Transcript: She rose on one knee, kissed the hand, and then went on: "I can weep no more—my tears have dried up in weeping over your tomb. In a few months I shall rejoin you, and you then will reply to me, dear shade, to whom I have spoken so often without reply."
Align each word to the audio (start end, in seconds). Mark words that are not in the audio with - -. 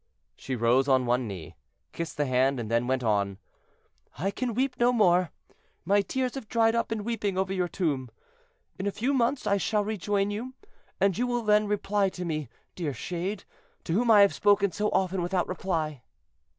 She 0.35 0.55
rose 0.55 0.87
on 0.87 1.05
one 1.05 1.27
knee, 1.27 1.55
kissed 1.91 2.17
the 2.17 2.25
hand, 2.25 2.59
and 2.59 2.71
then 2.71 2.87
went 2.87 3.03
on: 3.03 3.37
"I 4.17 4.31
can 4.31 4.55
weep 4.55 4.79
no 4.79 4.91
more—my 4.91 6.01
tears 6.01 6.33
have 6.33 6.49
dried 6.49 6.73
up 6.73 6.91
in 6.91 7.03
weeping 7.03 7.37
over 7.37 7.53
your 7.53 7.67
tomb. 7.67 8.09
In 8.79 8.87
a 8.87 8.91
few 8.91 9.13
months 9.13 9.45
I 9.45 9.57
shall 9.57 9.83
rejoin 9.85 10.31
you, 10.31 10.55
and 10.99 11.15
you 11.15 11.27
then 11.45 11.63
will 11.65 11.69
reply 11.69 12.09
to 12.09 12.25
me, 12.25 12.49
dear 12.73 12.95
shade, 12.95 13.43
to 13.83 13.93
whom 13.93 14.09
I 14.09 14.21
have 14.21 14.33
spoken 14.33 14.71
so 14.71 14.89
often 14.89 15.21
without 15.21 15.47
reply." 15.47 16.01